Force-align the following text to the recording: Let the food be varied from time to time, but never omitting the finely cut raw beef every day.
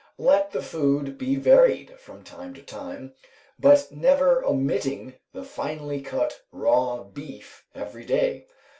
Let 0.17 0.49
the 0.51 0.63
food 0.63 1.19
be 1.19 1.35
varied 1.35 1.99
from 1.99 2.23
time 2.23 2.55
to 2.55 2.63
time, 2.63 3.13
but 3.59 3.91
never 3.91 4.43
omitting 4.43 5.13
the 5.31 5.43
finely 5.43 6.01
cut 6.01 6.41
raw 6.51 7.03
beef 7.03 7.63
every 7.75 8.05
day. 8.05 8.47